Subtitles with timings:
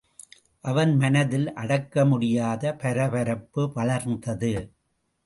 [0.63, 4.53] அவன் மனத்தில் அடக்க முடியாத பரபரப்பு வளர்ந்தது.